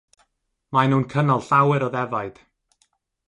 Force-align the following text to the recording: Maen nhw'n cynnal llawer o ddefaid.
Maen 0.75 0.91
nhw'n 0.93 1.05
cynnal 1.11 1.45
llawer 1.49 1.85
o 1.89 1.91
ddefaid. 1.97 2.43